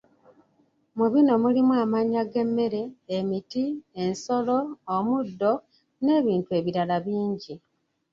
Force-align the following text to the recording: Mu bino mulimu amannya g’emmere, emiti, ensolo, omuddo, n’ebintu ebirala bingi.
Mu 0.97 1.05
bino 1.13 1.33
mulimu 1.43 1.73
amannya 1.83 2.21
g’emmere, 2.31 2.81
emiti, 3.17 3.63
ensolo, 4.03 4.57
omuddo, 4.95 5.51
n’ebintu 6.03 6.49
ebirala 6.59 6.95
bingi. 7.05 7.53